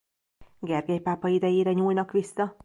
[0.59, 2.55] Gergely pápa idejére nyúlnak vissza.